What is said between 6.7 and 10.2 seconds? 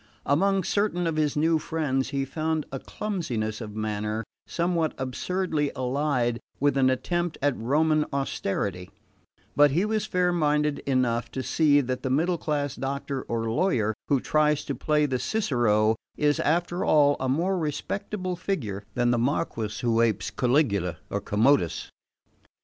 an attempt at Roman austerity; but he was